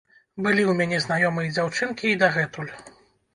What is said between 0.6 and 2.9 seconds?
ў мяне знаёмыя дзяўчынкі і дагэтуль.